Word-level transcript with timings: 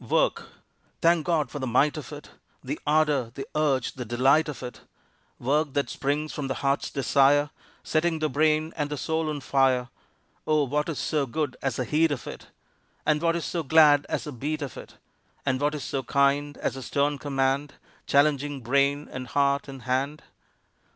Work! 0.09 0.49
Thank 1.03 1.27
God 1.27 1.51
for 1.51 1.59
the 1.59 1.67
might 1.67 1.95
of 1.95 2.11
it, 2.11 2.31
The 2.63 2.79
ardor, 2.87 3.29
the 3.35 3.45
urge, 3.53 3.93
the 3.93 4.03
delight 4.03 4.49
of 4.49 4.63
it 4.63 4.81
Work 5.37 5.73
that 5.73 5.91
springs 5.91 6.33
from 6.33 6.47
the 6.47 6.55
heart's 6.65 6.89
desire, 6.89 7.51
Setting 7.83 8.17
the 8.17 8.27
brain 8.27 8.73
and 8.75 8.89
the 8.89 8.97
soul 8.97 9.29
on 9.29 9.41
fire 9.41 9.89
Oh, 10.47 10.63
what 10.63 10.89
is 10.89 10.97
so 10.97 11.27
good 11.27 11.55
as 11.61 11.75
the 11.75 11.85
heat 11.85 12.09
of 12.09 12.25
it, 12.25 12.47
And 13.05 13.21
what 13.21 13.35
is 13.35 13.45
so 13.45 13.61
glad 13.61 14.07
as 14.09 14.23
the 14.23 14.31
beat 14.31 14.63
of 14.63 14.75
it, 14.75 14.97
And 15.45 15.61
what 15.61 15.75
is 15.75 15.83
so 15.83 16.01
kind 16.01 16.57
as 16.57 16.73
the 16.73 16.81
stern 16.81 17.19
command, 17.19 17.75
Challenging 18.07 18.61
brain 18.61 19.07
and 19.11 19.27
heart 19.27 19.67
and 19.67 19.83
hand? 19.83 20.23